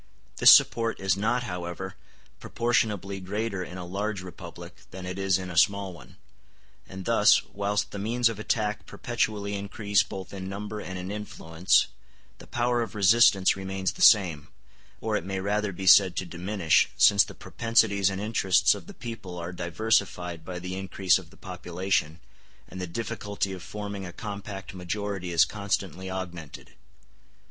This 0.37 0.49
support 0.49 0.99
is 0.99 1.15
not, 1.15 1.43
however, 1.43 1.93
proportionably 2.39 3.19
greater 3.19 3.63
in 3.63 3.77
a 3.77 3.85
large 3.85 4.23
republic 4.23 4.77
than 4.89 5.05
it 5.05 5.19
is 5.19 5.37
in 5.37 5.51
a 5.51 5.55
small 5.59 5.93
one; 5.93 6.15
and 6.89 7.05
thus, 7.05 7.43
whilst 7.45 7.91
the 7.91 7.99
means 7.99 8.27
of 8.27 8.39
attack 8.39 8.87
perpetually 8.87 9.53
increase 9.53 10.01
both 10.01 10.33
in 10.33 10.49
number 10.49 10.79
and 10.79 10.97
in 10.97 11.11
influence, 11.11 11.85
the 12.39 12.47
power 12.47 12.81
of 12.81 12.95
resistance 12.95 13.55
remains 13.55 13.91
the 13.91 14.01
same, 14.01 14.47
or 15.01 15.15
it 15.15 15.23
may 15.23 15.39
rather 15.39 15.71
be 15.71 15.85
said 15.85 16.15
to 16.15 16.25
diminish, 16.25 16.89
since 16.97 17.23
the 17.23 17.35
propensities 17.35 18.09
and 18.09 18.19
interests 18.19 18.73
of 18.73 18.87
the 18.87 18.95
people 18.95 19.37
are 19.37 19.51
diversified 19.53 20.43
by 20.43 20.57
the 20.57 20.75
increase 20.75 21.19
of 21.19 21.29
the 21.29 21.37
population, 21.37 22.19
and 22.67 22.81
the 22.81 22.87
difficulty 22.87 23.53
of 23.53 23.61
forming 23.61 24.07
a 24.07 24.11
compact 24.11 24.73
majority 24.73 25.31
is 25.31 25.45
constantly 25.45 26.09
augmented. 26.09 26.71